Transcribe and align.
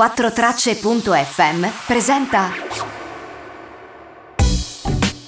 4tracce.fm 0.00 1.66
presenta 1.86 2.48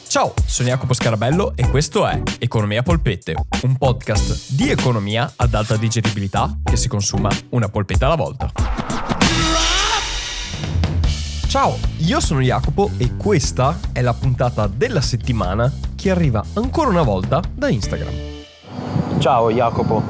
Ciao, 0.08 0.32
sono 0.46 0.68
Jacopo 0.68 0.94
Scarabello 0.94 1.52
e 1.56 1.68
questo 1.68 2.06
è 2.06 2.22
Economia 2.38 2.82
Polpette, 2.82 3.34
un 3.64 3.76
podcast 3.76 4.54
di 4.54 4.70
economia 4.70 5.30
ad 5.36 5.52
alta 5.52 5.76
digeribilità 5.76 6.56
che 6.64 6.76
si 6.76 6.88
consuma 6.88 7.28
una 7.50 7.68
polpetta 7.68 8.06
alla 8.06 8.14
volta. 8.14 8.50
Ciao, 11.48 11.76
io 11.98 12.20
sono 12.20 12.40
Jacopo 12.40 12.92
e 12.96 13.14
questa 13.14 13.78
è 13.92 14.00
la 14.00 14.14
puntata 14.14 14.66
della 14.68 15.02
settimana 15.02 15.70
che 15.94 16.10
arriva 16.10 16.42
ancora 16.54 16.88
una 16.88 17.02
volta 17.02 17.42
da 17.52 17.68
Instagram. 17.68 18.14
Ciao 19.18 19.50
Jacopo, 19.52 20.02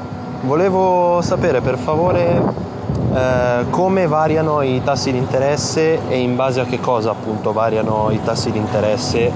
volevo 0.43 1.19
sapere 1.21 1.59
per 1.59 1.77
favore 1.77 2.72
eh, 3.11 3.65
come 3.69 4.07
variano 4.07 4.61
i 4.61 4.81
tassi 4.83 5.11
di 5.11 5.17
interesse 5.17 6.07
e 6.07 6.19
in 6.19 6.35
base 6.35 6.61
a 6.61 6.65
che 6.65 6.79
cosa 6.79 7.11
appunto 7.11 7.51
variano 7.51 8.09
i 8.11 8.21
tassi 8.23 8.51
di 8.51 8.57
interesse, 8.57 9.31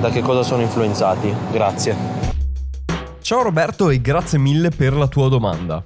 da 0.00 0.10
che 0.10 0.20
cosa 0.20 0.42
sono 0.42 0.62
influenzati. 0.62 1.34
Grazie. 1.50 1.96
Ciao 3.20 3.42
Roberto 3.42 3.90
e 3.90 4.00
grazie 4.00 4.38
mille 4.38 4.70
per 4.70 4.94
la 4.94 5.06
tua 5.06 5.28
domanda. 5.28 5.82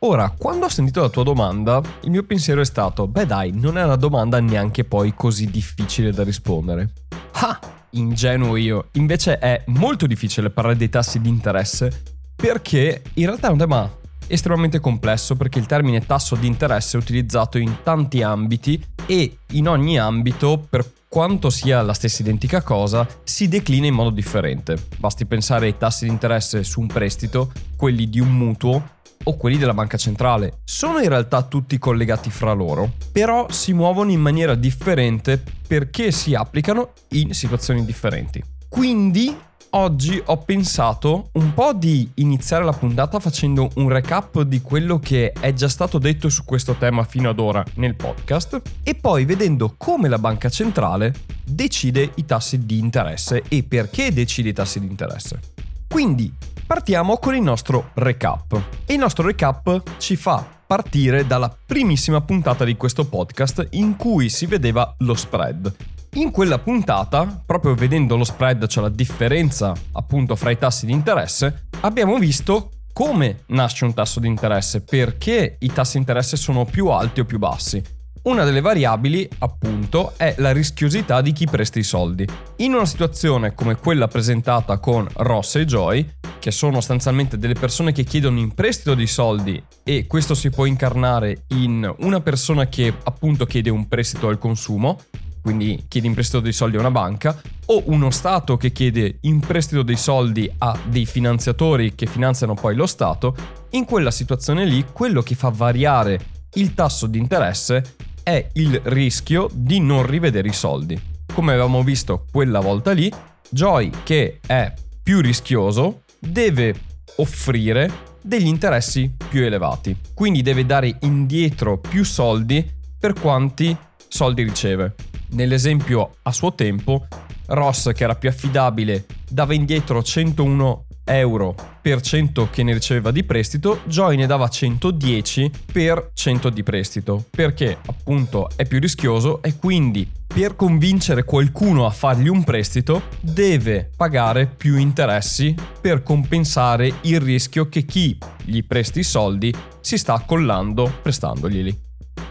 Ora, 0.00 0.32
quando 0.36 0.66
ho 0.66 0.68
sentito 0.68 1.00
la 1.00 1.08
tua 1.08 1.24
domanda, 1.24 1.80
il 2.02 2.10
mio 2.10 2.22
pensiero 2.22 2.60
è 2.60 2.64
stato, 2.64 3.06
beh 3.06 3.26
dai, 3.26 3.52
non 3.52 3.78
è 3.78 3.84
una 3.84 3.96
domanda 3.96 4.38
neanche 4.40 4.84
poi 4.84 5.14
così 5.14 5.50
difficile 5.50 6.12
da 6.12 6.22
rispondere. 6.22 6.92
Ah, 7.32 7.58
ingenuo 7.90 8.56
io. 8.56 8.88
Invece 8.92 9.38
è 9.38 9.62
molto 9.66 10.06
difficile 10.06 10.50
parlare 10.50 10.76
dei 10.76 10.88
tassi 10.88 11.20
di 11.20 11.28
interesse 11.28 11.90
perché 12.36 13.02
in 13.14 13.26
realtà 13.26 13.48
è 13.48 13.50
un 13.50 13.58
tema 13.58 13.90
estremamente 14.28 14.80
complesso 14.80 15.36
perché 15.36 15.58
il 15.58 15.66
termine 15.66 16.04
tasso 16.04 16.36
di 16.36 16.46
interesse 16.46 16.96
è 16.96 17.00
utilizzato 17.00 17.58
in 17.58 17.78
tanti 17.82 18.22
ambiti 18.22 18.82
e 19.06 19.38
in 19.52 19.68
ogni 19.68 19.98
ambito, 19.98 20.64
per 20.68 20.84
quanto 21.08 21.50
sia 21.50 21.82
la 21.82 21.94
stessa 21.94 22.22
identica 22.22 22.62
cosa, 22.62 23.06
si 23.22 23.48
declina 23.48 23.86
in 23.86 23.94
modo 23.94 24.10
differente. 24.10 24.76
Basti 24.98 25.24
pensare 25.24 25.66
ai 25.66 25.78
tassi 25.78 26.04
di 26.04 26.10
interesse 26.10 26.62
su 26.64 26.80
un 26.80 26.88
prestito, 26.88 27.52
quelli 27.76 28.08
di 28.08 28.20
un 28.20 28.28
mutuo 28.28 28.94
o 29.24 29.36
quelli 29.36 29.58
della 29.58 29.74
banca 29.74 29.96
centrale. 29.96 30.58
Sono 30.64 30.98
in 30.98 31.08
realtà 31.08 31.42
tutti 31.42 31.78
collegati 31.78 32.30
fra 32.30 32.52
loro, 32.52 32.92
però 33.12 33.46
si 33.50 33.72
muovono 33.72 34.10
in 34.10 34.20
maniera 34.20 34.54
differente 34.54 35.42
perché 35.66 36.12
si 36.12 36.34
applicano 36.34 36.90
in 37.10 37.32
situazioni 37.32 37.84
differenti. 37.84 38.42
Quindi 38.68 39.34
oggi 39.70 40.22
ho 40.24 40.38
pensato 40.38 41.28
un 41.32 41.52
po' 41.52 41.72
di 41.72 42.10
iniziare 42.14 42.64
la 42.64 42.72
puntata 42.72 43.20
facendo 43.20 43.70
un 43.74 43.88
recap 43.88 44.42
di 44.42 44.60
quello 44.60 44.98
che 44.98 45.32
è 45.32 45.52
già 45.52 45.68
stato 45.68 45.98
detto 45.98 46.28
su 46.28 46.44
questo 46.44 46.74
tema 46.74 47.04
fino 47.04 47.28
ad 47.28 47.38
ora 47.38 47.64
nel 47.74 47.94
podcast 47.94 48.60
e 48.82 48.94
poi 48.94 49.24
vedendo 49.24 49.74
come 49.76 50.08
la 50.08 50.18
banca 50.18 50.48
centrale 50.48 51.14
decide 51.44 52.12
i 52.14 52.24
tassi 52.24 52.64
di 52.64 52.78
interesse 52.78 53.42
e 53.48 53.62
perché 53.62 54.12
decide 54.12 54.50
i 54.50 54.54
tassi 54.54 54.80
di 54.80 54.86
interesse. 54.86 55.40
Quindi 55.88 56.32
partiamo 56.66 57.18
con 57.18 57.34
il 57.34 57.42
nostro 57.42 57.90
recap. 57.94 58.60
E 58.86 58.94
il 58.94 58.98
nostro 58.98 59.26
recap 59.26 59.82
ci 59.98 60.16
fa 60.16 60.44
partire 60.66 61.26
dalla 61.26 61.54
primissima 61.64 62.20
puntata 62.20 62.64
di 62.64 62.76
questo 62.76 63.06
podcast 63.06 63.68
in 63.70 63.96
cui 63.96 64.28
si 64.28 64.46
vedeva 64.46 64.94
lo 64.98 65.14
spread. 65.14 65.95
In 66.16 66.30
quella 66.30 66.58
puntata, 66.58 67.42
proprio 67.44 67.74
vedendo 67.74 68.16
lo 68.16 68.24
spread, 68.24 68.66
cioè 68.68 68.84
la 68.84 68.88
differenza 68.88 69.74
appunto 69.92 70.34
fra 70.34 70.50
i 70.50 70.56
tassi 70.56 70.86
di 70.86 70.92
interesse, 70.92 71.66
abbiamo 71.80 72.16
visto 72.16 72.70
come 72.94 73.42
nasce 73.48 73.84
un 73.84 73.92
tasso 73.92 74.18
di 74.18 74.26
interesse, 74.26 74.80
perché 74.80 75.56
i 75.60 75.70
tassi 75.70 75.92
di 75.92 75.98
interesse 75.98 76.38
sono 76.38 76.64
più 76.64 76.86
alti 76.86 77.20
o 77.20 77.26
più 77.26 77.36
bassi. 77.38 77.82
Una 78.22 78.44
delle 78.44 78.62
variabili, 78.62 79.28
appunto, 79.40 80.14
è 80.16 80.34
la 80.38 80.52
rischiosità 80.52 81.20
di 81.20 81.32
chi 81.32 81.44
presta 81.44 81.78
i 81.78 81.84
soldi. 81.84 82.26
In 82.56 82.72
una 82.72 82.86
situazione 82.86 83.52
come 83.52 83.76
quella 83.76 84.08
presentata 84.08 84.78
con 84.78 85.06
Ross 85.16 85.56
e 85.56 85.66
Joy, 85.66 86.12
che 86.38 86.50
sono 86.50 86.76
sostanzialmente 86.76 87.36
delle 87.36 87.52
persone 87.52 87.92
che 87.92 88.04
chiedono 88.04 88.38
in 88.38 88.54
prestito 88.54 88.94
dei 88.94 89.06
soldi 89.06 89.62
e 89.84 90.06
questo 90.06 90.34
si 90.34 90.48
può 90.48 90.64
incarnare 90.64 91.44
in 91.48 91.94
una 91.98 92.20
persona 92.20 92.68
che 92.68 92.90
appunto 93.04 93.44
chiede 93.44 93.68
un 93.68 93.86
prestito 93.86 94.28
al 94.28 94.38
consumo, 94.38 94.98
quindi 95.46 95.84
chiede 95.86 96.08
in 96.08 96.14
prestito 96.14 96.40
dei 96.40 96.52
soldi 96.52 96.76
a 96.76 96.80
una 96.80 96.90
banca, 96.90 97.40
o 97.66 97.84
uno 97.86 98.10
Stato 98.10 98.56
che 98.56 98.72
chiede 98.72 99.18
in 99.20 99.38
prestito 99.38 99.84
dei 99.84 99.96
soldi 99.96 100.52
a 100.58 100.76
dei 100.88 101.06
finanziatori 101.06 101.94
che 101.94 102.06
finanziano 102.06 102.54
poi 102.54 102.74
lo 102.74 102.86
Stato, 102.86 103.36
in 103.70 103.84
quella 103.84 104.10
situazione 104.10 104.64
lì 104.64 104.84
quello 104.92 105.22
che 105.22 105.36
fa 105.36 105.50
variare 105.50 106.18
il 106.54 106.74
tasso 106.74 107.06
di 107.06 107.18
interesse 107.18 107.94
è 108.24 108.44
il 108.54 108.80
rischio 108.86 109.48
di 109.52 109.78
non 109.78 110.04
rivedere 110.04 110.48
i 110.48 110.52
soldi. 110.52 111.00
Come 111.32 111.52
avevamo 111.52 111.84
visto 111.84 112.26
quella 112.32 112.58
volta 112.58 112.90
lì, 112.90 113.08
Joy, 113.48 113.92
che 114.02 114.40
è 114.44 114.74
più 115.00 115.20
rischioso, 115.20 116.02
deve 116.18 116.74
offrire 117.18 117.88
degli 118.20 118.48
interessi 118.48 119.12
più 119.28 119.44
elevati. 119.44 119.96
Quindi 120.12 120.42
deve 120.42 120.66
dare 120.66 120.96
indietro 121.02 121.78
più 121.78 122.02
soldi 122.02 122.68
per 122.98 123.12
quanti 123.12 123.76
soldi 124.08 124.42
riceve. 124.42 124.94
Nell'esempio 125.28 126.16
a 126.22 126.32
suo 126.32 126.54
tempo, 126.54 127.06
Ross, 127.46 127.92
che 127.92 128.04
era 128.04 128.14
più 128.14 128.28
affidabile, 128.28 129.06
dava 129.28 129.54
indietro 129.54 130.02
101 130.02 130.86
euro 131.06 131.54
per 131.80 132.00
100 132.00 132.48
che 132.50 132.62
ne 132.62 132.72
riceveva 132.72 133.10
di 133.10 133.22
prestito, 133.24 133.80
Joy 133.84 134.16
ne 134.16 134.26
dava 134.26 134.48
110 134.48 135.50
per 135.72 136.10
100 136.12 136.50
di 136.50 136.62
prestito, 136.62 137.24
perché 137.30 137.78
appunto 137.86 138.48
è 138.56 138.66
più 138.66 138.80
rischioso 138.80 139.42
e 139.42 139.56
quindi 139.56 140.08
per 140.26 140.56
convincere 140.56 141.24
qualcuno 141.24 141.86
a 141.86 141.90
fargli 141.90 142.28
un 142.28 142.44
prestito 142.44 143.02
deve 143.20 143.90
pagare 143.96 144.46
più 144.46 144.76
interessi 144.76 145.54
per 145.80 146.02
compensare 146.02 146.92
il 147.02 147.20
rischio 147.20 147.68
che 147.68 147.84
chi 147.84 148.18
gli 148.44 148.62
presti 148.64 148.98
i 148.98 149.04
soldi 149.04 149.54
si 149.80 149.96
sta 149.96 150.14
accollando 150.14 150.92
prestandoglieli. 151.02 151.85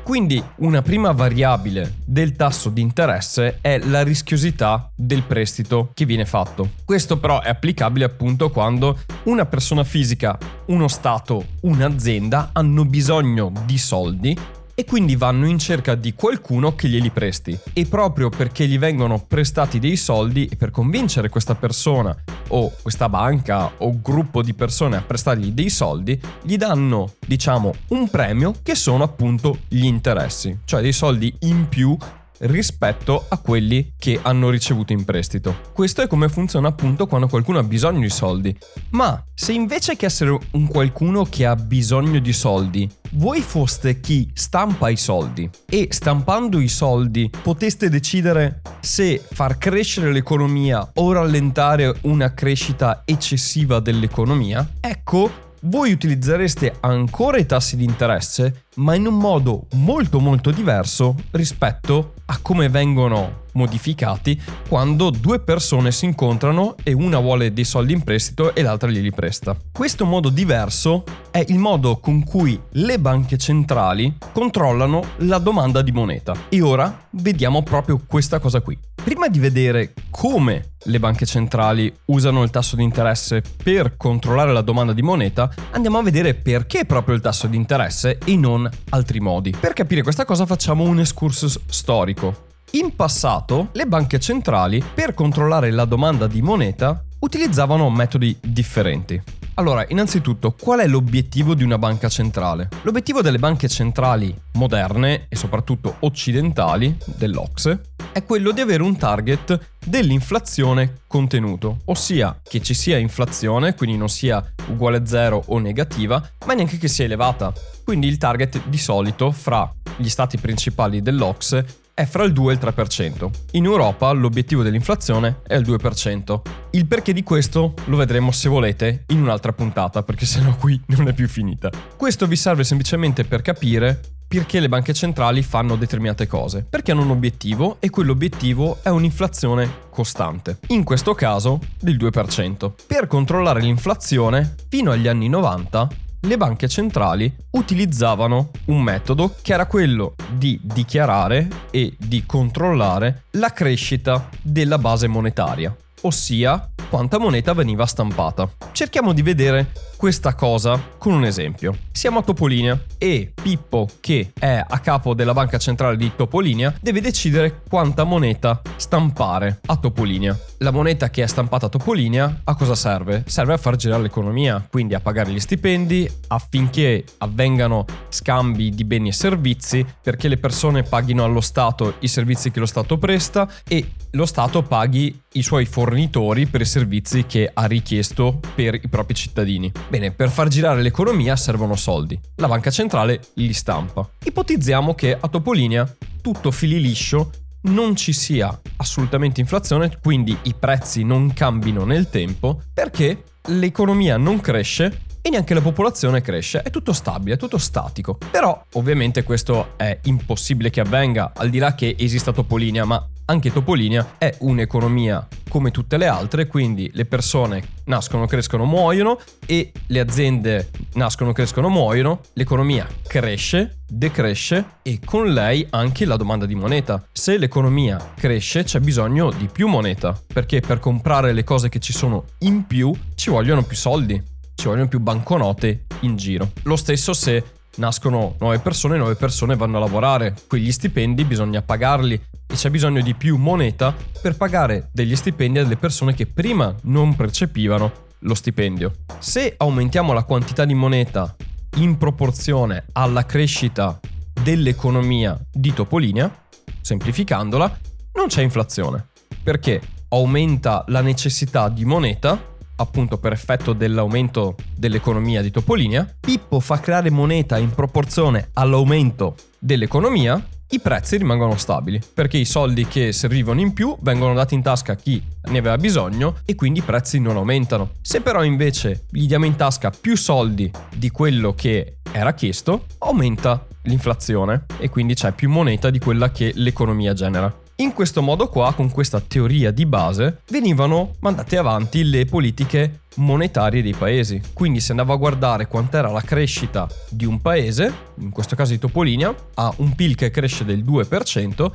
Quindi 0.06 0.40
una 0.58 0.84
prima 0.84 1.14
variabile 1.14 1.96
del 2.06 2.36
tasso 2.36 2.70
di 2.70 2.80
interesse 2.80 3.58
è 3.60 3.80
la 3.80 4.04
rischiosità 4.04 4.92
del 4.94 5.24
prestito 5.24 5.90
che 5.96 6.06
viene 6.06 6.26
fatto. 6.26 6.70
Questo 6.86 7.18
però 7.18 7.42
è 7.42 7.50
applicabile 7.50 8.06
appunto 8.06 8.52
quando 8.52 9.00
una 9.24 9.48
persona 9.48 9.84
fisica, 9.84 10.38
uno 10.68 10.88
Stato, 10.88 11.44
un'azienda 11.62 12.52
hanno 12.54 12.86
bisogno 12.86 13.52
di 13.66 13.80
soldi 13.80 14.38
e 14.76 14.86
quindi 14.86 15.16
vanno 15.16 15.48
in 15.48 15.58
cerca 15.58 15.96
di 15.96 16.14
qualcuno 16.14 16.76
che 16.76 16.90
glieli 16.90 17.10
presti. 17.10 17.58
E 17.74 17.86
proprio 17.86 18.30
perché 18.30 18.68
gli 18.68 18.78
vengono 18.78 19.24
prestati 19.26 19.80
dei 19.80 19.96
soldi 19.96 20.52
per 20.58 20.70
convincere 20.70 21.30
questa 21.30 21.56
persona 21.56 22.16
o 22.50 22.72
questa 22.82 23.10
banca 23.10 23.72
o 23.78 24.00
gruppo 24.02 24.44
di 24.44 24.54
persone 24.54 24.98
a 24.98 25.02
prestargli 25.02 25.52
dei 25.52 25.70
soldi, 25.70 26.20
gli 26.44 26.58
danno, 26.58 27.14
diciamo, 27.26 27.74
un 27.90 28.10
premio 28.10 28.54
che 28.62 28.76
sono 28.76 29.04
appunto 29.04 29.60
gli 29.70 29.86
interessi, 29.86 30.60
cioè 30.66 30.82
dei 30.82 30.94
soldi 30.94 31.34
in 31.40 31.68
più 31.70 31.98
rispetto 32.40 33.26
a 33.28 33.38
quelli 33.38 33.94
che 33.98 34.20
hanno 34.22 34.50
ricevuto 34.50 34.94
in 34.94 35.06
prestito. 35.06 35.56
Questo 35.74 36.02
è 36.02 36.08
come 36.08 36.30
funziona 36.30 36.68
appunto 36.68 37.08
quando 37.08 37.28
qualcuno 37.28 37.60
ha 37.60 37.64
bisogno 37.64 38.02
di 38.02 38.10
soldi. 38.10 38.56
Ma 38.92 39.24
se 39.34 39.54
invece 39.54 39.96
che 39.96 40.06
essere 40.06 40.38
un 40.52 40.68
qualcuno 40.68 41.24
che 41.24 41.46
ha 41.46 41.56
bisogno 41.56 42.20
di 42.20 42.34
soldi, 42.34 42.90
voi 43.14 43.42
foste 43.42 44.00
chi 44.00 44.30
stampa 44.34 44.90
i 44.90 44.98
soldi 44.98 45.50
e 45.66 45.88
stampando 45.92 46.60
i 46.60 46.68
soldi 46.68 47.30
poteste 47.42 47.90
decidere 47.90 48.62
se 48.80 49.24
far 49.32 49.58
crescere 49.58 50.12
l'economia 50.12 50.92
o 50.96 51.12
rallentare 51.12 51.96
una 52.02 52.34
crescita 52.34 53.04
eccessiva 53.06 53.80
dell'economia, 53.80 54.68
ecco 54.80 55.45
voi 55.66 55.92
utilizzereste 55.92 56.76
ancora 56.82 57.38
i 57.38 57.46
tassi 57.46 57.76
di 57.76 57.84
interesse, 57.84 58.66
ma 58.76 58.96
in 58.96 59.08
un 59.08 59.18
modo 59.18 59.68
molto 59.74 60.20
molto 60.20 60.52
diverso 60.52 61.16
rispetto 61.32 62.14
a 62.26 62.40
come 62.42 62.70
vengono 62.70 63.44
modificati 63.54 64.40
quando 64.68 65.10
due 65.10 65.40
persone 65.40 65.92
si 65.92 66.06
incontrano 66.06 66.76
e 66.84 66.94
una 66.94 67.20
vuole 67.20 67.54
dei 67.54 67.64
soldi 67.64 67.94
in 67.94 68.04
prestito 68.04 68.54
e 68.54 68.62
l'altra 68.62 68.90
glieli 68.90 69.12
presta. 69.12 69.56
Questo 69.72 70.06
modo 70.06 70.30
diverso 70.30 71.04
è 71.32 71.44
il 71.48 71.58
modo 71.58 71.98
con 71.98 72.24
cui 72.24 72.60
le 72.72 73.00
banche 73.00 73.38
centrali 73.38 74.18
controllano 74.34 75.04
la 75.18 75.38
domanda 75.38 75.82
di 75.82 75.92
moneta. 75.92 76.36
E 76.50 76.62
ora 76.62 77.08
vediamo 77.12 77.64
proprio 77.64 78.02
questa 78.06 78.40
cosa 78.40 78.60
qui. 78.62 78.78
Prima 79.06 79.28
di 79.28 79.38
vedere 79.38 79.94
come 80.10 80.72
le 80.86 80.98
banche 80.98 81.28
centrali 81.28 81.96
usano 82.06 82.42
il 82.42 82.50
tasso 82.50 82.76
di 82.76 82.82
interesse 82.82 83.44
per 83.64 83.98
controllare 83.98 84.52
la 84.52 84.62
domanda 84.62 84.94
di 84.94 85.04
moneta, 85.04 85.48
andiamo 85.74 86.00
a 86.00 86.02
vedere 86.02 86.34
perché 86.34 86.86
proprio 86.86 87.14
il 87.14 87.22
tasso 87.22 87.46
di 87.46 87.56
interesse 87.56 88.18
e 88.26 88.36
non 88.36 88.68
altri 88.90 89.20
modi. 89.20 89.56
Per 89.58 89.74
capire 89.74 90.02
questa 90.02 90.26
cosa 90.26 90.48
facciamo 90.48 90.86
un 90.86 91.02
excursus 91.02 91.60
storico. 91.68 92.48
In 92.72 92.96
passato 92.96 93.70
le 93.74 93.86
banche 93.86 94.20
centrali 94.20 94.84
per 94.96 95.14
controllare 95.14 95.70
la 95.70 95.86
domanda 95.86 96.26
di 96.26 96.42
moneta 96.42 97.06
utilizzavano 97.20 97.92
metodi 97.92 98.36
differenti. 98.42 99.22
Allora, 99.58 99.86
innanzitutto, 99.88 100.56
qual 100.60 100.80
è 100.80 100.88
l'obiettivo 100.88 101.54
di 101.54 101.64
una 101.64 101.78
banca 101.78 102.10
centrale? 102.10 102.70
L'obiettivo 102.82 103.22
delle 103.22 103.38
banche 103.38 103.70
centrali 103.70 104.36
moderne 104.54 105.28
e 105.30 105.36
soprattutto 105.36 105.98
occidentali 106.00 106.98
dell'Ocse 107.06 107.94
è 108.16 108.24
quello 108.24 108.52
di 108.52 108.62
avere 108.62 108.82
un 108.82 108.96
target 108.96 109.72
dell'inflazione 109.84 111.02
contenuto, 111.06 111.80
ossia 111.88 112.40
che 112.42 112.62
ci 112.62 112.74
sia 112.74 112.98
inflazione, 112.98 113.76
quindi 113.76 113.98
non 113.98 114.08
sia 114.08 114.42
uguale 114.68 115.00
a 115.00 115.06
zero 115.06 115.44
o 115.48 115.60
negativa, 115.60 116.26
ma 116.46 116.54
neanche 116.54 116.78
che 116.78 116.88
sia 116.88 117.04
elevata. 117.04 117.52
Quindi 117.84 118.08
il 118.08 118.18
target 118.18 118.70
di 118.70 118.78
solito 118.78 119.32
fra 119.32 119.70
gli 119.98 120.08
stati 120.08 120.38
principali 120.38 121.02
dell'Ocse 121.02 121.66
è 121.94 122.06
fra 122.06 122.24
il 122.24 122.32
2 122.32 122.54
e 122.54 122.56
il 122.56 122.62
3%. 122.62 123.30
In 123.52 123.66
Europa 123.66 124.10
l'obiettivo 124.14 124.64
dell'inflazione 124.64 125.42
è 125.46 125.56
il 125.56 125.68
2%. 125.68 126.42
Il 126.72 126.86
perché 126.86 127.12
di 127.12 127.22
questo 127.22 127.74
lo 127.86 127.98
vedremo 127.98 128.32
se 128.32 128.48
volete 128.48 129.04
in 129.08 129.22
un'altra 129.22 129.52
puntata, 129.52 130.04
perché 130.04 130.26
sennò 130.26 130.56
qui 130.56 130.82
non 130.88 131.10
è 131.10 131.14
più 131.14 131.28
finita. 131.28 131.70
Questo 131.98 132.28
vi 132.28 132.38
serve 132.38 132.64
semplicemente 132.64 133.26
per 133.26 133.42
capire 133.42 134.00
perché 134.36 134.60
le 134.60 134.70
banche 134.70 134.94
centrali 134.94 135.42
fanno 135.44 135.76
determinate 135.76 136.28
cose. 136.28 136.66
Perché 136.70 136.92
hanno 136.92 137.04
un 137.04 137.12
obiettivo 137.12 137.78
e 137.80 137.90
quell'obiettivo 137.90 138.80
è 138.82 138.90
un'inflazione 138.90 139.84
costante. 139.90 140.60
In 140.68 140.84
questo 140.84 141.14
caso 141.14 141.60
del 141.80 141.96
2%. 141.96 142.72
Per 142.86 143.08
controllare 143.08 143.62
l'inflazione, 143.62 144.56
fino 144.68 144.92
agli 144.92 145.08
anni 145.08 145.30
90 145.30 145.88
le 146.22 146.38
banche 146.38 146.68
centrali 146.68 147.34
utilizzavano 147.52 148.50
un 148.66 148.82
metodo 148.82 149.36
che 149.42 149.54
era 149.54 149.68
quello 149.68 150.16
di 150.34 150.60
dichiarare 150.62 151.48
e 151.70 151.96
di 151.98 152.26
controllare 152.26 153.26
la 153.32 153.52
crescita 153.52 154.30
della 154.42 154.80
base 154.80 155.08
monetaria, 155.08 155.76
ossia 156.02 156.72
quanta 156.90 157.20
moneta 157.20 157.54
veniva 157.54 157.86
stampata. 157.86 158.50
Cerchiamo 158.72 159.14
di 159.14 159.22
vedere 159.22 159.72
questa 160.06 160.36
cosa 160.36 160.80
con 161.00 161.14
un 161.14 161.26
esempio. 161.26 161.76
Siamo 161.92 162.20
a 162.20 162.22
Topolinia 162.22 162.80
e 163.00 163.32
Pippo, 163.34 163.90
che 164.00 164.34
è 164.38 164.64
a 164.64 164.80
capo 164.80 165.16
della 165.16 165.34
banca 165.34 165.58
centrale 165.58 165.98
di 165.98 166.12
Topolinia, 166.16 166.78
deve 166.80 167.02
decidere 167.02 167.62
quanta 167.68 168.04
moneta 168.04 168.62
stampare 168.76 169.62
a 169.66 169.78
Topolinia. 169.78 170.38
La 170.60 170.70
moneta 170.70 171.10
che 171.10 171.24
è 171.24 171.26
stampata 171.26 171.66
a 171.66 171.70
Topolinia 171.70 172.42
a 172.44 172.54
cosa 172.54 172.76
serve? 172.76 173.24
Serve 173.26 173.54
a 173.54 173.58
far 173.58 173.78
girare 173.78 174.04
l'economia, 174.04 174.64
quindi 174.70 174.94
a 174.94 175.00
pagare 175.00 175.32
gli 175.32 175.40
stipendi 175.40 176.08
affinché 176.28 177.04
avvengano 177.18 177.86
scambi 178.10 178.70
di 178.70 178.84
beni 178.84 179.08
e 179.08 179.14
servizi, 179.14 179.84
perché 180.04 180.28
le 180.28 180.38
persone 180.38 180.84
paghino 180.84 181.24
allo 181.24 181.42
Stato 181.42 181.96
i 182.02 182.08
servizi 182.08 182.52
che 182.52 182.60
lo 182.60 182.68
Stato 182.68 183.00
presta 183.00 183.50
e 183.68 183.94
lo 184.12 184.28
Stato 184.28 184.62
paghi 184.62 185.20
i 185.34 185.42
suoi 185.42 185.66
fornitori 185.66 186.46
per 186.46 186.62
i 186.62 186.66
servizi 186.66 187.26
che 187.26 187.50
ha 187.54 187.66
richiesto 187.66 188.40
per 188.54 188.76
i 188.76 188.88
propri 188.88 189.16
cittadini. 189.16 189.72
Bene, 189.96 190.12
per 190.12 190.30
far 190.30 190.50
girare 190.50 190.82
l'economia 190.82 191.38
servono 191.38 191.78
soldi. 191.78 192.20
La 192.36 192.50
banca 192.50 192.70
centrale 192.70 193.22
li 193.36 193.54
stampa. 193.54 194.06
Ipotizziamo 194.26 194.94
che 194.94 195.18
a 195.18 195.30
Topolinia 195.30 195.90
tutto 196.22 196.52
fili 196.52 196.82
liscio 196.82 197.32
non 197.62 197.96
ci 197.96 198.12
sia 198.12 198.60
assolutamente 198.76 199.40
inflazione, 199.40 199.98
quindi 200.04 200.38
i 200.44 200.54
prezzi 200.54 201.06
non 201.06 201.32
cambino 201.32 201.86
nel 201.86 202.10
tempo, 202.10 202.62
perché 202.74 203.24
l'economia 203.46 204.18
non 204.18 204.42
cresce 204.42 205.04
e 205.22 205.30
neanche 205.30 205.54
la 205.54 205.62
popolazione 205.62 206.20
cresce, 206.20 206.62
è 206.62 206.70
tutto 206.70 206.92
stabile, 206.92 207.36
è 207.36 207.38
tutto 207.38 207.58
statico. 207.58 208.18
Però 208.30 208.66
ovviamente 208.74 209.24
questo 209.24 209.78
è 209.78 209.98
impossibile 210.04 210.72
che 210.72 210.82
avvenga, 210.82 211.32
al 211.34 211.50
di 211.50 211.58
là 211.58 211.74
che 211.74 211.96
esista 211.98 212.34
Topolinia, 212.34 212.84
ma 212.84 213.02
anche 213.26 213.52
Topolinia 213.52 214.16
è 214.18 214.36
un'economia 214.40 215.28
come 215.50 215.72
tutte 215.72 215.98
le 215.98 216.08
altre, 216.08 216.48
quindi 216.48 216.90
le 216.94 217.06
persone 217.06 217.64
nascono, 217.86 218.26
crescono, 218.28 218.66
muoiono 218.66 219.20
e 219.46 219.72
le 219.88 220.00
aziende 220.00 220.70
nascono, 220.94 221.32
crescono, 221.32 221.70
muoiono, 221.70 222.22
l'economia 222.34 222.88
cresce, 223.08 223.80
decresce 223.88 224.78
e 224.84 225.00
con 225.04 225.32
lei 225.32 225.66
anche 225.72 226.06
la 226.06 226.18
domanda 226.18 226.46
di 226.46 226.56
moneta. 226.56 227.04
Se 227.12 227.38
l'economia 227.38 228.14
cresce 228.16 228.64
c'è 228.64 228.80
bisogno 228.80 229.32
di 229.32 229.48
più 229.48 229.68
moneta, 229.68 230.20
perché 230.32 230.60
per 230.60 230.80
comprare 230.80 231.34
le 231.34 231.44
cose 231.44 231.70
che 231.70 231.80
ci 231.80 231.94
sono 231.94 232.26
in 232.40 232.68
più 232.68 232.94
ci 233.16 233.30
vogliono 233.30 233.64
più 233.64 233.76
soldi, 233.76 234.22
ci 234.56 234.68
vogliono 234.68 234.88
più 234.88 235.00
banconote 235.00 235.86
in 236.02 236.16
giro. 236.16 236.52
Lo 236.64 236.76
stesso 236.76 237.14
se 237.14 237.44
nascono 237.76 238.36
nuove 238.40 238.60
persone, 238.60 238.98
nuove 238.98 239.16
persone 239.16 239.56
vanno 239.56 239.78
a 239.78 239.82
lavorare, 239.82 240.36
quegli 240.48 240.72
stipendi 240.72 241.24
bisogna 241.26 241.62
pagarli. 241.62 242.14
E 242.48 242.54
c'è 242.54 242.70
bisogno 242.70 243.02
di 243.02 243.16
più 243.16 243.38
moneta 243.38 243.96
per 244.22 244.38
pagare 244.38 244.90
degli 244.92 245.16
stipendi 245.16 245.60
alle 245.60 245.78
persone 245.78 246.14
che 246.14 246.28
prima 246.28 246.74
non 246.84 247.16
percepivano 247.16 247.92
lo 248.20 248.34
stipendio. 248.36 248.92
Se 249.20 249.56
aumentiamo 249.58 250.14
la 250.14 250.24
quantità 250.24 250.66
di 250.66 250.74
moneta 250.74 251.36
in 251.78 251.98
proporzione 251.98 252.86
alla 252.94 253.26
crescita 253.26 254.00
dell'economia 254.44 255.40
di 255.52 255.74
Topolinia, 255.74 256.44
semplificandola, 256.82 257.80
non 258.14 258.28
c'è 258.28 258.42
inflazione, 258.42 259.08
perché 259.44 259.82
aumenta 260.10 260.84
la 260.88 261.02
necessità 261.02 261.68
di 261.70 261.84
moneta 261.84 262.54
appunto 262.78 263.18
per 263.18 263.32
effetto 263.32 263.74
dell'aumento 263.74 264.56
dell'economia 264.76 265.42
di 265.42 265.52
Topolinia, 265.52 266.08
Pippo 266.20 266.60
fa 266.60 266.80
creare 266.80 267.10
moneta 267.10 267.58
in 267.58 267.72
proporzione 267.72 268.50
all'aumento 268.54 269.36
dell'economia, 269.60 270.44
i 270.70 270.80
prezzi 270.80 271.18
rimangono 271.18 271.58
stabili, 271.58 272.02
perché 272.14 272.38
i 272.38 272.46
soldi 272.46 272.88
che 272.88 273.12
servivano 273.12 273.62
in 273.62 273.74
più 273.74 273.96
vengono 274.02 274.34
dati 274.34 274.56
in 274.56 274.62
tasca 274.62 274.94
a 274.94 274.96
chi 274.96 275.24
ne 275.46 275.58
aveva 275.58 275.78
bisogno 275.78 276.38
e 276.44 276.56
quindi 276.56 276.80
i 276.80 276.84
prezzi 276.84 277.20
non 277.20 277.36
aumentano. 277.36 277.92
Se 278.02 278.22
però 278.22 278.44
invece 278.44 279.06
gli 279.12 279.28
diamo 279.28 279.46
in 279.46 279.56
tasca 279.56 279.92
più 279.92 280.18
soldi 280.18 280.72
di 280.94 281.10
quello 281.12 281.54
che 281.54 281.98
era 282.12 282.34
chiesto, 282.34 282.86
aumenta 283.00 283.66
l'inflazione 283.84 284.66
e 284.80 284.90
quindi 284.90 285.14
c'è 285.14 285.32
più 285.32 285.50
moneta 285.50 285.90
di 285.90 286.00
quella 286.00 286.32
che 286.32 286.52
l'economia 286.56 287.14
genera. 287.14 287.54
In 287.80 287.92
questo 287.92 288.22
modo 288.22 288.48
qua, 288.48 288.74
con 288.74 288.90
questa 288.90 289.20
teoria 289.20 289.70
di 289.70 289.86
base, 289.86 290.44
venivano 290.48 291.16
mandate 291.20 291.58
avanti 291.58 292.10
le 292.10 292.24
politiche 292.24 293.02
monetarie 293.16 293.84
dei 293.84 293.94
paesi. 293.94 294.42
Quindi 294.54 294.80
si 294.80 294.92
andava 294.92 295.12
a 295.12 295.18
guardare 295.18 295.68
quant'era 295.68 296.10
la 296.10 296.22
crescita 296.22 296.88
di 297.10 297.26
un 297.26 297.42
paese, 297.42 297.94
in 298.20 298.30
questo 298.30 298.56
caso 298.56 298.72
di 298.72 298.80
Topolinia, 298.80 299.36
ha 299.56 299.74
un 299.78 299.94
PIL 299.94 300.16
che 300.16 300.32
cresce 300.32 300.64
del 300.64 300.86
2%, 300.86 301.70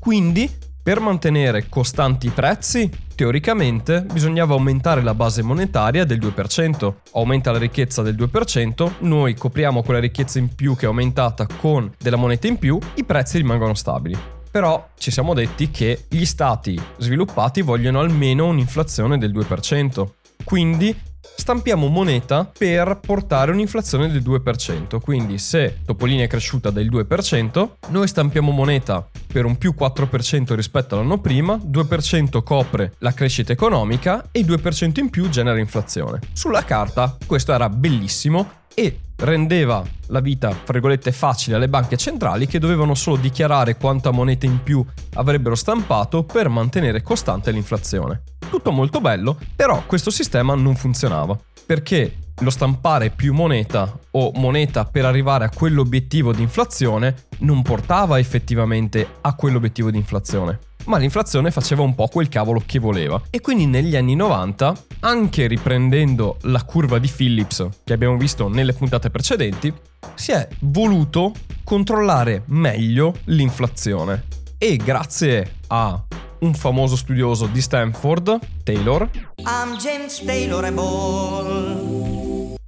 quindi 0.00 0.50
per 0.82 0.98
mantenere 0.98 1.68
costanti 1.68 2.26
i 2.26 2.30
prezzi, 2.30 2.90
teoricamente 3.14 4.02
bisognava 4.12 4.54
aumentare 4.54 5.04
la 5.04 5.14
base 5.14 5.42
monetaria 5.42 6.04
del 6.04 6.18
2%. 6.18 6.94
Aumenta 7.12 7.52
la 7.52 7.58
ricchezza 7.58 8.02
del 8.02 8.16
2%, 8.16 8.90
noi 8.98 9.34
copriamo 9.34 9.84
quella 9.84 10.00
ricchezza 10.00 10.40
in 10.40 10.52
più 10.52 10.74
che 10.74 10.86
è 10.86 10.88
aumentata 10.88 11.46
con 11.46 11.92
della 11.96 12.16
moneta 12.16 12.48
in 12.48 12.58
più, 12.58 12.76
i 12.96 13.04
prezzi 13.04 13.36
rimangono 13.36 13.74
stabili 13.74 14.42
però 14.54 14.90
ci 14.96 15.10
siamo 15.10 15.34
detti 15.34 15.72
che 15.72 16.04
gli 16.08 16.24
stati 16.24 16.80
sviluppati 16.98 17.60
vogliono 17.60 17.98
almeno 17.98 18.46
un'inflazione 18.46 19.18
del 19.18 19.32
2%. 19.32 20.06
Quindi 20.44 20.96
stampiamo 21.36 21.88
moneta 21.88 22.50
per 22.56 23.00
portare 23.04 23.52
un'inflazione 23.52 24.10
del 24.10 24.22
2%. 24.22 25.00
Quindi 25.00 25.38
se 25.38 25.80
Topolini 25.84 26.22
è 26.22 26.26
cresciuta 26.26 26.70
del 26.70 26.90
2%, 26.90 27.68
noi 27.88 28.08
stampiamo 28.08 28.50
moneta 28.50 29.08
per 29.26 29.44
un 29.44 29.56
più 29.56 29.74
4% 29.78 30.54
rispetto 30.54 30.94
all'anno 30.94 31.18
prima, 31.18 31.54
2% 31.56 32.42
copre 32.42 32.94
la 32.98 33.12
crescita 33.12 33.52
economica 33.52 34.28
e 34.30 34.40
il 34.40 34.46
2% 34.46 35.00
in 35.00 35.10
più 35.10 35.28
genera 35.28 35.58
inflazione. 35.58 36.20
Sulla 36.32 36.64
carta 36.64 37.16
questo 37.26 37.52
era 37.52 37.68
bellissimo 37.68 38.62
e 38.74 38.98
rendeva 39.16 39.82
la 40.08 40.20
vita, 40.20 40.50
fra 40.50 40.72
virgolette, 40.72 41.12
facile 41.12 41.56
alle 41.56 41.68
banche 41.68 41.96
centrali 41.96 42.46
che 42.46 42.58
dovevano 42.58 42.94
solo 42.94 43.16
dichiarare 43.16 43.76
quanta 43.76 44.10
moneta 44.10 44.46
in 44.46 44.62
più 44.62 44.84
avrebbero 45.14 45.54
stampato 45.54 46.24
per 46.24 46.48
mantenere 46.48 47.02
costante 47.02 47.50
l'inflazione. 47.50 48.22
Tutto 48.54 48.70
molto 48.70 49.00
bello, 49.00 49.36
però 49.56 49.82
questo 49.84 50.12
sistema 50.12 50.54
non 50.54 50.76
funzionava, 50.76 51.36
perché 51.66 52.18
lo 52.38 52.50
stampare 52.50 53.10
più 53.10 53.34
moneta 53.34 53.98
o 54.12 54.30
moneta 54.36 54.84
per 54.84 55.04
arrivare 55.04 55.44
a 55.44 55.50
quell'obiettivo 55.50 56.32
di 56.32 56.42
inflazione 56.42 57.26
non 57.38 57.62
portava 57.62 58.16
effettivamente 58.20 59.16
a 59.22 59.34
quell'obiettivo 59.34 59.90
di 59.90 59.98
inflazione 59.98 60.60
ma 60.84 60.98
l'inflazione 60.98 61.50
faceva 61.50 61.82
un 61.82 61.96
po' 61.96 62.06
quel 62.06 62.28
cavolo 62.28 62.62
che 62.64 62.78
voleva. 62.78 63.20
E 63.30 63.40
quindi 63.40 63.66
negli 63.66 63.96
anni 63.96 64.14
90, 64.14 64.76
anche 65.00 65.46
riprendendo 65.48 66.36
la 66.42 66.62
curva 66.62 66.98
di 66.98 67.08
Phillips 67.08 67.66
che 67.82 67.92
abbiamo 67.92 68.16
visto 68.18 68.48
nelle 68.48 68.74
puntate 68.74 69.10
precedenti, 69.10 69.72
si 70.14 70.30
è 70.30 70.46
voluto 70.60 71.32
controllare 71.64 72.42
meglio 72.48 73.14
l'inflazione. 73.24 74.24
E 74.58 74.76
grazie 74.76 75.56
a 75.68 76.04
un 76.44 76.54
famoso 76.54 76.94
studioso 76.96 77.46
di 77.46 77.62
Stanford, 77.62 78.38
Taylor, 78.64 79.08
I'm 79.38 79.76
James 79.78 80.22
Taylor 80.24 80.70
Ball. 80.72 82.03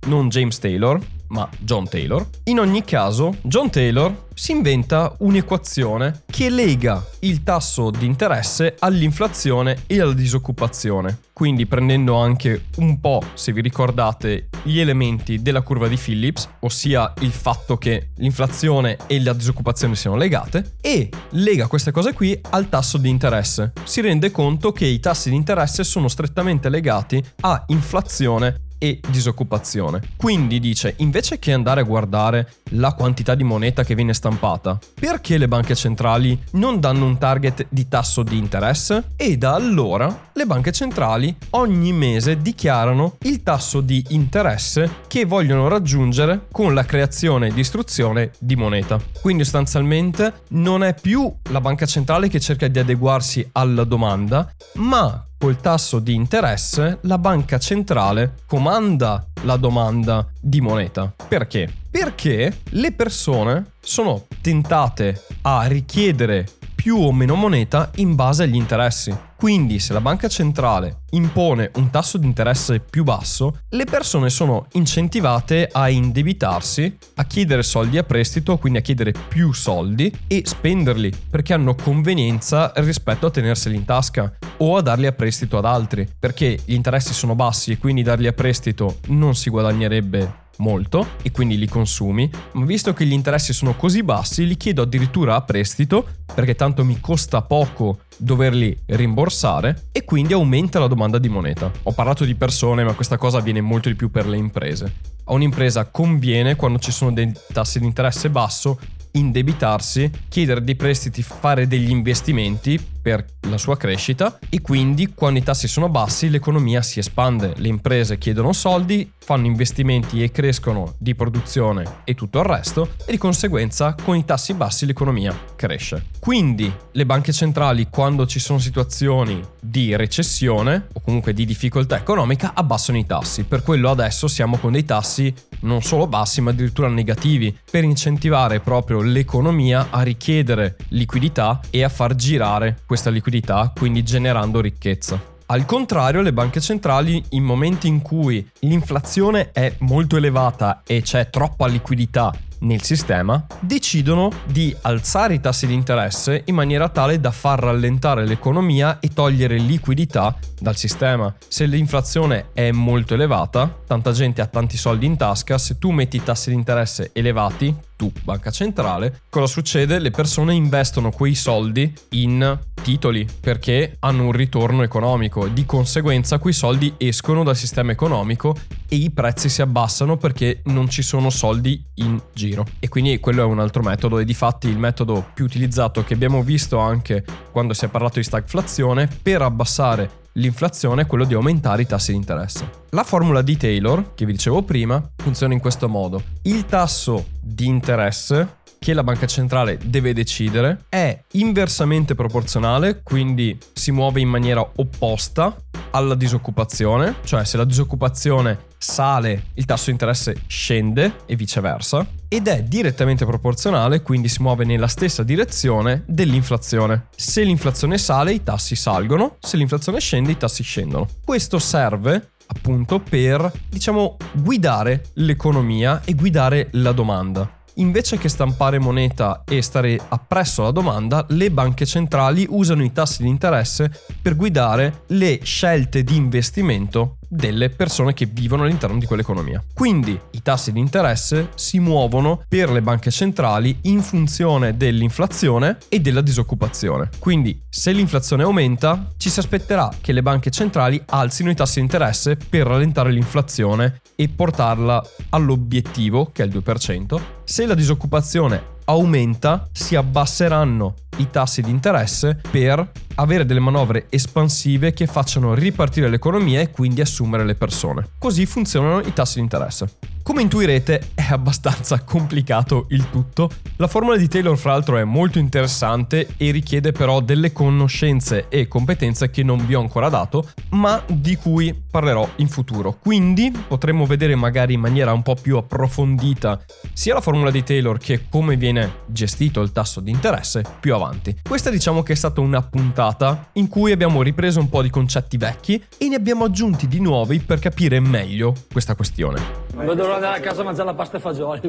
Non 0.06 0.28
James 0.28 0.58
Taylor, 0.58 1.00
ma 1.28 1.48
John 1.58 1.88
Taylor. 1.88 2.26
In 2.44 2.60
ogni 2.60 2.84
caso, 2.84 3.36
John 3.42 3.70
Taylor 3.70 4.24
si 4.34 4.52
inventa 4.52 5.14
un'equazione 5.18 6.22
che 6.26 6.50
lega 6.50 7.04
il 7.20 7.42
tasso 7.42 7.90
di 7.90 8.04
interesse 8.04 8.76
all'inflazione 8.78 9.84
e 9.86 10.00
alla 10.00 10.12
disoccupazione. 10.12 11.20
Quindi 11.32 11.66
prendendo 11.66 12.16
anche 12.16 12.66
un 12.76 13.00
po', 13.00 13.22
se 13.34 13.52
vi 13.52 13.60
ricordate, 13.60 14.48
gli 14.62 14.78
elementi 14.78 15.42
della 15.42 15.62
curva 15.62 15.88
di 15.88 15.96
Phillips, 15.96 16.48
ossia 16.60 17.12
il 17.20 17.30
fatto 17.30 17.76
che 17.76 18.10
l'inflazione 18.16 18.98
e 19.06 19.22
la 19.22 19.32
disoccupazione 19.32 19.96
siano 19.96 20.16
legate, 20.16 20.76
e 20.80 21.10
lega 21.30 21.66
queste 21.66 21.90
cose 21.90 22.12
qui 22.12 22.38
al 22.50 22.68
tasso 22.68 22.98
di 22.98 23.08
interesse. 23.08 23.72
Si 23.84 24.00
rende 24.00 24.30
conto 24.30 24.72
che 24.72 24.86
i 24.86 25.00
tassi 25.00 25.30
di 25.30 25.36
interesse 25.36 25.84
sono 25.84 26.08
strettamente 26.08 26.68
legati 26.68 27.22
a 27.40 27.64
inflazione 27.68 28.64
e 28.78 29.00
disoccupazione. 29.08 30.00
Quindi 30.16 30.60
dice, 30.60 30.94
invece 30.98 31.38
che 31.38 31.52
andare 31.52 31.80
a 31.80 31.84
guardare 31.84 32.48
la 32.70 32.92
quantità 32.92 33.34
di 33.34 33.44
moneta 33.44 33.84
che 33.84 33.94
viene 33.94 34.14
stampata, 34.14 34.78
perché 34.98 35.38
le 35.38 35.48
banche 35.48 35.74
centrali 35.74 36.38
non 36.52 36.80
danno 36.80 37.06
un 37.06 37.18
target 37.18 37.66
di 37.68 37.88
tasso 37.88 38.22
di 38.22 38.36
interesse? 38.36 39.12
E 39.16 39.36
da 39.36 39.54
allora 39.54 40.30
le 40.32 40.46
banche 40.46 40.72
centrali 40.72 41.34
ogni 41.50 41.92
mese 41.92 42.40
dichiarano 42.40 43.16
il 43.22 43.42
tasso 43.42 43.80
di 43.80 44.04
interesse 44.10 45.04
che 45.06 45.24
vogliono 45.24 45.68
raggiungere 45.68 46.46
con 46.50 46.74
la 46.74 46.84
creazione 46.84 47.48
e 47.48 47.54
distruzione 47.54 48.32
di 48.38 48.56
moneta. 48.56 49.00
Quindi 49.20 49.44
sostanzialmente 49.44 50.42
non 50.48 50.82
è 50.82 50.94
più 50.94 51.32
la 51.50 51.60
banca 51.60 51.86
centrale 51.86 52.28
che 52.28 52.40
cerca 52.40 52.68
di 52.68 52.78
adeguarsi 52.78 53.48
alla 53.52 53.84
domanda, 53.84 54.52
ma 54.74 55.26
col 55.38 55.60
tasso 55.60 55.98
di 55.98 56.14
interesse 56.14 56.98
la 57.02 57.18
banca 57.18 57.58
centrale 57.58 58.34
comanda 58.46 59.26
la 59.42 59.56
domanda 59.56 60.26
di 60.40 60.60
moneta. 60.60 61.14
Perché? 61.28 61.72
Perché 61.90 62.60
le 62.70 62.92
persone 62.92 63.72
sono 63.80 64.26
tentate 64.40 65.22
a 65.42 65.66
richiedere 65.66 66.46
più 66.86 66.98
o 66.98 67.10
meno 67.10 67.34
moneta 67.34 67.90
in 67.96 68.14
base 68.14 68.44
agli 68.44 68.54
interessi. 68.54 69.12
Quindi 69.34 69.80
se 69.80 69.92
la 69.92 70.00
banca 70.00 70.28
centrale 70.28 71.00
impone 71.10 71.72
un 71.74 71.90
tasso 71.90 72.16
di 72.16 72.26
interesse 72.26 72.78
più 72.78 73.02
basso, 73.02 73.62
le 73.70 73.84
persone 73.84 74.30
sono 74.30 74.68
incentivate 74.74 75.68
a 75.72 75.88
indebitarsi, 75.88 76.96
a 77.16 77.24
chiedere 77.24 77.64
soldi 77.64 77.98
a 77.98 78.04
prestito, 78.04 78.56
quindi 78.56 78.78
a 78.78 78.82
chiedere 78.82 79.12
più 79.26 79.52
soldi 79.52 80.16
e 80.28 80.42
spenderli 80.44 81.12
perché 81.28 81.54
hanno 81.54 81.74
convenienza 81.74 82.70
rispetto 82.76 83.26
a 83.26 83.30
tenerseli 83.32 83.74
in 83.74 83.84
tasca 83.84 84.32
o 84.58 84.76
a 84.76 84.80
darli 84.80 85.06
a 85.06 85.12
prestito 85.12 85.58
ad 85.58 85.64
altri, 85.64 86.08
perché 86.16 86.60
gli 86.64 86.74
interessi 86.74 87.12
sono 87.12 87.34
bassi 87.34 87.72
e 87.72 87.78
quindi 87.78 88.04
darli 88.04 88.28
a 88.28 88.32
prestito 88.32 88.98
non 89.06 89.34
si 89.34 89.50
guadagnerebbe 89.50 90.44
molto 90.58 91.06
e 91.22 91.30
quindi 91.30 91.58
li 91.58 91.68
consumi, 91.68 92.30
ma 92.52 92.64
visto 92.64 92.92
che 92.92 93.04
gli 93.04 93.12
interessi 93.12 93.52
sono 93.52 93.74
così 93.76 94.02
bassi 94.02 94.46
li 94.46 94.56
chiedo 94.56 94.82
addirittura 94.82 95.34
a 95.34 95.42
prestito 95.42 96.06
perché 96.34 96.54
tanto 96.54 96.84
mi 96.84 97.00
costa 97.00 97.42
poco 97.42 98.00
doverli 98.16 98.76
rimborsare 98.86 99.88
e 99.92 100.04
quindi 100.04 100.32
aumenta 100.32 100.78
la 100.78 100.86
domanda 100.86 101.18
di 101.18 101.28
moneta. 101.28 101.70
Ho 101.84 101.92
parlato 101.92 102.24
di 102.24 102.34
persone, 102.34 102.84
ma 102.84 102.94
questa 102.94 103.16
cosa 103.16 103.38
avviene 103.38 103.60
molto 103.60 103.88
di 103.88 103.94
più 103.94 104.10
per 104.10 104.26
le 104.26 104.36
imprese. 104.36 104.92
A 105.24 105.32
un'impresa 105.32 105.86
conviene 105.86 106.56
quando 106.56 106.78
ci 106.78 106.92
sono 106.92 107.12
dei 107.12 107.32
tassi 107.52 107.78
di 107.78 107.86
interesse 107.86 108.30
basso 108.30 108.78
indebitarsi, 109.12 110.10
chiedere 110.28 110.62
dei 110.62 110.76
prestiti, 110.76 111.22
fare 111.22 111.66
degli 111.66 111.88
investimenti 111.88 112.78
per 113.06 113.24
la 113.42 113.56
sua 113.56 113.76
crescita 113.76 114.36
e 114.48 114.60
quindi 114.60 115.14
quando 115.14 115.38
i 115.38 115.42
tassi 115.44 115.68
sono 115.68 115.88
bassi 115.88 116.28
l'economia 116.28 116.82
si 116.82 116.98
espande, 116.98 117.52
le 117.58 117.68
imprese 117.68 118.18
chiedono 118.18 118.52
soldi, 118.52 119.12
fanno 119.16 119.46
investimenti 119.46 120.24
e 120.24 120.32
crescono 120.32 120.94
di 120.98 121.14
produzione 121.14 121.98
e 122.02 122.14
tutto 122.14 122.40
il 122.40 122.46
resto 122.46 122.94
e 123.06 123.12
di 123.12 123.18
conseguenza 123.18 123.94
con 124.02 124.16
i 124.16 124.24
tassi 124.24 124.54
bassi 124.54 124.86
l'economia 124.86 125.36
cresce. 125.54 126.06
Quindi 126.18 126.72
le 126.90 127.06
banche 127.06 127.32
centrali 127.32 127.86
quando 127.88 128.26
ci 128.26 128.40
sono 128.40 128.58
situazioni 128.58 129.40
di 129.60 129.94
recessione 129.94 130.88
o 130.92 131.00
comunque 131.00 131.32
di 131.32 131.44
difficoltà 131.44 131.96
economica 131.96 132.52
abbassano 132.54 132.98
i 132.98 133.06
tassi, 133.06 133.44
per 133.44 133.62
quello 133.62 133.88
adesso 133.88 134.26
siamo 134.26 134.56
con 134.56 134.72
dei 134.72 134.84
tassi 134.84 135.32
non 135.60 135.82
solo 135.82 136.06
bassi 136.06 136.40
ma 136.40 136.50
addirittura 136.50 136.88
negativi 136.88 137.56
per 137.70 137.84
incentivare 137.84 138.60
proprio 138.60 139.00
l'economia 139.00 139.88
a 139.90 140.02
richiedere 140.02 140.76
liquidità 140.88 141.60
e 141.70 141.82
a 141.82 141.88
far 141.88 142.14
girare 142.14 142.78
questa 142.96 143.10
liquidità, 143.10 143.72
quindi 143.78 144.02
generando 144.02 144.62
ricchezza. 144.62 145.20
Al 145.48 145.66
contrario, 145.66 146.22
le 146.22 146.32
banche 146.32 146.60
centrali, 146.60 147.22
in 147.30 147.44
momenti 147.44 147.88
in 147.88 148.00
cui 148.00 148.48
l'inflazione 148.60 149.50
è 149.52 149.70
molto 149.80 150.16
elevata 150.16 150.80
e 150.86 151.02
c'è 151.02 151.28
troppa 151.28 151.66
liquidità 151.66 152.32
nel 152.66 152.82
sistema, 152.82 153.46
decidono 153.60 154.30
di 154.44 154.74
alzare 154.82 155.34
i 155.34 155.40
tassi 155.40 155.66
di 155.66 155.74
interesse 155.74 156.42
in 156.46 156.54
maniera 156.54 156.88
tale 156.88 157.20
da 157.20 157.30
far 157.30 157.60
rallentare 157.60 158.26
l'economia 158.26 158.98
e 159.00 159.08
togliere 159.08 159.56
liquidità 159.56 160.36
dal 160.58 160.76
sistema. 160.76 161.34
Se 161.48 161.64
l'inflazione 161.64 162.48
è 162.52 162.70
molto 162.72 163.14
elevata, 163.14 163.74
tanta 163.86 164.12
gente 164.12 164.40
ha 164.40 164.46
tanti 164.46 164.76
soldi 164.76 165.06
in 165.06 165.16
tasca, 165.16 165.58
se 165.58 165.78
tu 165.78 165.90
metti 165.90 166.16
i 166.16 166.22
tassi 166.22 166.50
di 166.50 166.56
interesse 166.56 167.10
elevati, 167.12 167.74
tu, 167.96 168.12
banca 168.22 168.50
centrale, 168.50 169.20
cosa 169.30 169.46
succede? 169.46 169.98
Le 169.98 170.10
persone 170.10 170.54
investono 170.54 171.10
quei 171.10 171.34
soldi 171.34 171.92
in 172.10 172.58
titoli 172.82 173.26
perché 173.40 173.96
hanno 174.00 174.24
un 174.24 174.32
ritorno 174.32 174.82
economico, 174.82 175.48
di 175.48 175.64
conseguenza 175.64 176.38
quei 176.38 176.52
soldi 176.52 176.92
escono 176.98 177.42
dal 177.42 177.56
sistema 177.56 177.92
economico 177.92 178.54
e 178.88 178.96
i 178.96 179.10
prezzi 179.10 179.48
si 179.48 179.62
abbassano 179.62 180.16
perché 180.16 180.60
non 180.64 180.88
ci 180.88 181.02
sono 181.02 181.30
soldi 181.30 181.82
in 181.94 182.20
giro. 182.34 182.55
E 182.78 182.88
quindi 182.88 183.18
quello 183.18 183.42
è 183.42 183.44
un 183.44 183.58
altro 183.58 183.82
metodo 183.82 184.18
e 184.18 184.24
di 184.24 184.34
fatti 184.34 184.68
il 184.68 184.78
metodo 184.78 185.26
più 185.34 185.44
utilizzato 185.44 186.04
che 186.04 186.14
abbiamo 186.14 186.42
visto 186.42 186.78
anche 186.78 187.24
quando 187.50 187.74
si 187.74 187.84
è 187.84 187.88
parlato 187.88 188.18
di 188.18 188.24
stagflazione 188.24 189.08
per 189.22 189.42
abbassare 189.42 190.24
l'inflazione 190.36 191.02
è 191.02 191.06
quello 191.06 191.24
di 191.24 191.34
aumentare 191.34 191.82
i 191.82 191.86
tassi 191.86 192.12
di 192.12 192.18
interesse. 192.18 192.84
La 192.90 193.04
formula 193.04 193.42
di 193.42 193.56
Taylor, 193.56 194.14
che 194.14 194.24
vi 194.24 194.32
dicevo 194.32 194.62
prima, 194.62 195.02
funziona 195.16 195.54
in 195.54 195.60
questo 195.60 195.88
modo. 195.88 196.22
Il 196.42 196.66
tasso 196.66 197.26
di 197.40 197.66
interesse 197.66 198.64
che 198.86 198.94
la 198.94 199.02
banca 199.02 199.26
centrale 199.26 199.80
deve 199.82 200.12
decidere. 200.12 200.84
È 200.88 201.20
inversamente 201.32 202.14
proporzionale, 202.14 203.02
quindi 203.02 203.58
si 203.72 203.90
muove 203.90 204.20
in 204.20 204.28
maniera 204.28 204.64
opposta 204.76 205.56
alla 205.90 206.14
disoccupazione, 206.14 207.16
cioè 207.24 207.44
se 207.44 207.56
la 207.56 207.64
disoccupazione 207.64 208.66
sale 208.78 209.46
il 209.54 209.64
tasso 209.64 209.86
di 209.86 209.90
interesse 209.90 210.36
scende 210.46 211.16
e 211.26 211.34
viceversa, 211.34 212.06
ed 212.28 212.46
è 212.46 212.62
direttamente 212.62 213.26
proporzionale, 213.26 214.02
quindi 214.02 214.28
si 214.28 214.40
muove 214.40 214.64
nella 214.64 214.86
stessa 214.86 215.24
direzione 215.24 216.04
dell'inflazione. 216.06 217.08
Se 217.16 217.42
l'inflazione 217.42 217.98
sale 217.98 218.34
i 218.34 218.44
tassi 218.44 218.76
salgono, 218.76 219.38
se 219.40 219.56
l'inflazione 219.56 219.98
scende 219.98 220.30
i 220.30 220.36
tassi 220.36 220.62
scendono. 220.62 221.08
Questo 221.24 221.58
serve 221.58 222.34
appunto 222.46 223.00
per, 223.00 223.50
diciamo, 223.68 224.16
guidare 224.34 225.06
l'economia 225.14 226.02
e 226.04 226.14
guidare 226.14 226.68
la 226.70 226.92
domanda 226.92 227.55
invece 227.76 228.18
che 228.18 228.28
stampare 228.28 228.78
moneta 228.78 229.42
e 229.44 229.62
stare 229.62 229.98
appresso 230.08 230.62
alla 230.62 230.70
domanda, 230.70 231.24
le 231.30 231.50
banche 231.50 231.86
centrali 231.86 232.46
usano 232.48 232.84
i 232.84 232.92
tassi 232.92 233.22
di 233.22 233.28
interesse 233.28 233.90
per 234.20 234.36
guidare 234.36 235.02
le 235.08 235.40
scelte 235.42 236.02
di 236.02 236.16
investimento 236.16 237.18
delle 237.28 237.70
persone 237.70 238.12
che 238.12 238.26
vivono 238.26 238.64
all'interno 238.64 238.98
di 238.98 239.06
quell'economia. 239.06 239.62
Quindi 239.74 240.18
i 240.32 240.42
tassi 240.42 240.72
di 240.72 240.80
interesse 240.80 241.50
si 241.54 241.78
muovono 241.78 242.42
per 242.48 242.70
le 242.70 242.82
banche 242.82 243.10
centrali 243.10 243.78
in 243.82 244.02
funzione 244.02 244.76
dell'inflazione 244.76 245.78
e 245.88 246.00
della 246.00 246.20
disoccupazione. 246.20 247.10
Quindi 247.18 247.62
se 247.68 247.92
l'inflazione 247.92 248.42
aumenta, 248.42 249.12
ci 249.16 249.30
si 249.30 249.38
aspetterà 249.38 249.90
che 250.00 250.12
le 250.12 250.22
banche 250.22 250.50
centrali 250.50 251.02
alzino 251.06 251.50
i 251.50 251.54
tassi 251.54 251.76
di 251.76 251.82
interesse 251.82 252.36
per 252.36 252.66
rallentare 252.66 253.10
l'inflazione 253.10 254.00
e 254.14 254.28
portarla 254.28 255.02
all'obiettivo, 255.30 256.30
che 256.32 256.42
è 256.42 256.46
il 256.46 256.52
2%. 256.52 257.20
Se 257.44 257.66
la 257.66 257.74
disoccupazione 257.74 258.74
aumenta, 258.86 259.68
si 259.72 259.94
abbasseranno 259.94 260.94
i 261.18 261.30
tassi 261.30 261.62
di 261.62 261.70
interesse 261.70 262.40
per 262.50 262.90
avere 263.16 263.46
delle 263.46 263.60
manovre 263.60 264.06
espansive 264.10 264.92
che 264.92 265.06
facciano 265.06 265.54
ripartire 265.54 266.08
l'economia 266.08 266.60
e 266.60 266.70
quindi 266.70 267.00
assumere 267.00 267.44
le 267.44 267.54
persone. 267.54 268.08
Così 268.18 268.46
funzionano 268.46 269.00
i 269.00 269.12
tassi 269.12 269.36
di 269.36 269.42
interesse. 269.42 270.15
Come 270.26 270.42
intuirete 270.42 271.10
è 271.14 271.28
abbastanza 271.30 272.02
complicato 272.04 272.86
il 272.88 273.10
tutto. 273.10 273.48
La 273.76 273.86
formula 273.86 274.16
di 274.16 274.26
Taylor 274.26 274.58
fra 274.58 274.72
l'altro 274.72 274.96
è 274.96 275.04
molto 275.04 275.38
interessante 275.38 276.26
e 276.36 276.50
richiede 276.50 276.90
però 276.90 277.20
delle 277.20 277.52
conoscenze 277.52 278.46
e 278.48 278.66
competenze 278.66 279.30
che 279.30 279.44
non 279.44 279.64
vi 279.64 279.76
ho 279.76 279.80
ancora 279.80 280.08
dato, 280.08 280.50
ma 280.70 281.00
di 281.06 281.36
cui 281.36 281.80
parlerò 281.88 282.28
in 282.36 282.48
futuro. 282.48 282.96
Quindi 282.98 283.52
potremo 283.68 284.04
vedere 284.04 284.34
magari 284.34 284.74
in 284.74 284.80
maniera 284.80 285.12
un 285.12 285.22
po' 285.22 285.36
più 285.36 285.58
approfondita 285.58 286.60
sia 286.92 287.14
la 287.14 287.20
formula 287.20 287.52
di 287.52 287.62
Taylor 287.62 287.96
che 287.96 288.24
come 288.28 288.56
viene 288.56 289.02
gestito 289.06 289.60
il 289.60 289.70
tasso 289.70 290.00
di 290.00 290.10
interesse 290.10 290.64
più 290.80 290.92
avanti. 290.96 291.36
Questa 291.40 291.70
diciamo 291.70 292.02
che 292.02 292.14
è 292.14 292.16
stata 292.16 292.40
una 292.40 292.62
puntata 292.62 293.50
in 293.52 293.68
cui 293.68 293.92
abbiamo 293.92 294.22
ripreso 294.22 294.58
un 294.58 294.68
po' 294.68 294.82
di 294.82 294.90
concetti 294.90 295.36
vecchi 295.36 295.80
e 295.96 296.08
ne 296.08 296.16
abbiamo 296.16 296.42
aggiunti 296.42 296.88
di 296.88 296.98
nuovi 296.98 297.38
per 297.38 297.60
capire 297.60 298.00
meglio 298.00 298.52
questa 298.72 298.96
questione. 298.96 299.65
Non 299.76 299.94
dovrò 299.94 300.14
andare 300.14 300.38
a 300.38 300.40
casa 300.40 300.62
a 300.62 300.64
mangiare 300.64 300.88
la 300.88 300.94
pasta 300.94 301.18
e 301.18 301.20
fagioli. 301.20 301.60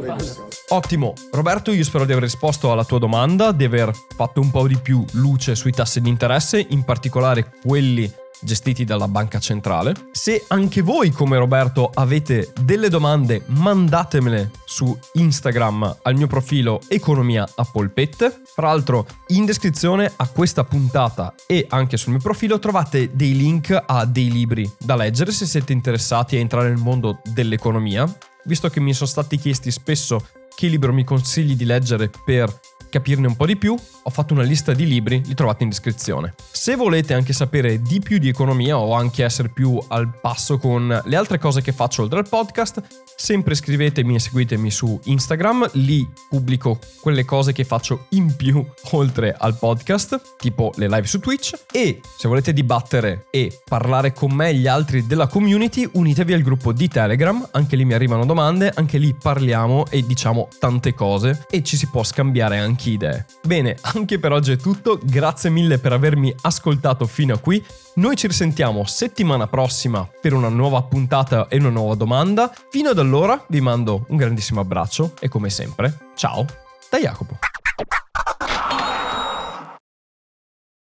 Ottimo, 0.70 1.14
Roberto, 1.32 1.72
io 1.72 1.84
spero 1.84 2.06
di 2.06 2.14
aver 2.14 2.24
risposto 2.24 2.72
alla 2.72 2.86
tua 2.86 3.00
domanda, 3.00 3.52
di 3.52 3.66
aver 3.66 3.92
fatto 4.16 4.40
un 4.40 4.50
po' 4.50 4.66
di 4.66 4.78
più 4.78 5.04
luce 5.14 5.56
sui 5.56 5.72
tassi 5.72 6.00
di 6.00 6.10
interesse, 6.10 6.66
in 6.70 6.84
particolare 6.84 7.52
quelli 7.62 8.10
gestiti 8.42 8.84
dalla 8.84 9.08
banca 9.08 9.40
centrale. 9.40 9.94
Se 10.12 10.46
anche 10.48 10.82
voi 10.82 11.12
come 11.12 11.38
Roberto 11.38 11.90
avete 11.94 12.52
delle 12.62 12.90
domande, 12.90 13.44
mandatemele 13.48 14.52
su 14.66 14.98
Instagram 15.14 15.98
al 16.04 16.16
mio 16.16 16.28
profilo 16.28 16.82
Economia 16.88 17.48
a 17.56 17.64
Polpette. 17.64 18.42
Tra 18.56 18.68
l'altro 18.68 19.06
in 19.28 19.46
descrizione 19.46 20.12
a 20.16 20.28
questa 20.28 20.64
puntata 20.64 21.34
e 21.46 21.66
anche 21.70 21.98
sul 21.98 22.14
mio 22.14 22.22
profilo 22.22 22.60
trovate 22.60 23.16
dei 23.16 23.36
link 23.36 23.84
a 23.86 24.06
dei 24.06 24.32
libri 24.32 24.70
da 24.80 24.96
leggere 24.96 25.32
se 25.32 25.46
siete 25.46 25.74
interessati 25.74 26.36
a 26.36 26.40
entrare 26.40 26.70
nel 26.70 26.78
mondo 26.78 27.22
dell'economia. 27.24 28.12
Visto 28.46 28.70
che 28.70 28.80
mi 28.80 28.94
sono 28.94 29.10
stati 29.10 29.38
chiesti 29.38 29.72
spesso 29.72 30.26
che 30.56 30.68
libro 30.68 30.92
mi 30.92 31.04
consigli 31.04 31.56
di 31.56 31.66
leggere 31.66 32.10
per 32.26 32.52
capirne 32.90 33.28
un 33.28 33.36
po' 33.36 33.46
di 33.46 33.58
più, 33.58 33.76
ho 33.76 34.10
fatto 34.10 34.34
una 34.34 34.44
lista 34.44 34.74
di 34.74 34.88
libri, 34.88 35.22
li 35.26 35.34
trovate 35.34 35.64
in 35.64 35.70
descrizione. 35.70 36.36
Se 36.52 36.76
volete 36.76 37.14
anche 37.14 37.34
sapere 37.34 37.82
di 37.82 38.00
più 38.00 38.18
di 38.18 38.30
economia 38.30 38.78
o 38.78 38.94
anche 38.94 39.24
essere 39.24 39.50
più 39.50 39.80
al 39.90 40.10
passo 40.20 40.58
con 40.58 41.02
le 41.04 41.16
altre 41.16 41.38
cose 41.38 41.62
che 41.62 41.72
faccio 41.72 42.04
oltre 42.04 42.20
al 42.20 42.28
podcast, 42.30 42.82
sempre 43.16 43.56
scrivetemi 43.56 44.16
e 44.16 44.20
seguitemi 44.20 44.72
su 44.72 45.00
Instagram, 45.06 45.70
lì 45.74 46.08
pubblico 46.30 46.80
quelle 47.02 47.26
cose 47.26 47.54
che 47.54 47.64
faccio 47.64 48.06
in 48.10 48.36
più 48.36 48.66
oltre 48.92 49.36
al 49.38 49.58
podcast, 49.58 50.36
tipo 50.38 50.72
le 50.76 50.88
live 50.88 51.08
su 51.08 51.20
Twitch 51.20 51.54
e 51.72 52.00
se 52.18 52.28
volete 52.28 52.54
dibattere 52.54 53.28
e 53.32 53.62
parlare 53.68 54.14
con 54.14 54.32
me 54.32 54.50
e 54.50 54.56
gli 54.56 54.68
altri 54.68 55.06
della 55.06 55.28
community, 55.28 55.90
unitevi 55.92 56.34
al 56.34 56.42
gruppo 56.42 56.72
di 56.72 56.88
Telegram, 56.88 57.48
anche 57.52 57.76
lì 57.76 57.86
mi 57.86 57.94
arrivano 57.94 58.26
domande, 58.26 58.72
anche 58.74 58.98
lì 58.98 59.14
parliamo 59.14 59.86
e 59.90 60.06
diciamo 60.06 60.48
tante 60.60 60.94
cose 60.94 61.46
e 61.50 61.64
ci 61.64 61.78
si 61.78 61.88
può 61.88 62.04
scambiare 62.04 62.58
anche 62.78 62.90
idee. 62.92 63.26
Bene, 63.44 63.76
anche 63.82 64.20
per 64.20 64.32
oggi 64.32 64.52
è 64.52 64.58
tutto, 64.58 65.00
grazie 65.02 65.50
mille 65.50 65.80
per 65.80 65.94
avermi 65.94 66.34
ascoltato 66.42 67.08
fino 67.08 67.34
a 67.34 67.40
qui. 67.40 67.64
Noi 67.96 68.16
ci 68.16 68.28
risentiamo 68.28 68.86
settimana 68.86 69.48
prossima 69.48 70.08
per 70.22 70.34
una 70.34 70.50
nuova 70.50 70.84
puntata 70.84 71.48
e 71.48 71.58
una 71.58 71.70
nuova 71.70 71.96
domanda. 71.96 72.54
Fino 72.70 72.90
ad 72.90 73.00
allora 73.00 73.44
vi 73.50 73.62
mando 73.62 74.06
un 74.10 74.18
grandissimo 74.18 74.62
abbraccio 74.62 75.14
e 75.20 75.28
come 75.28 75.50
sempre, 75.50 76.12
ciao 76.16 76.46
da 76.90 77.00
Jacopo. 77.00 77.40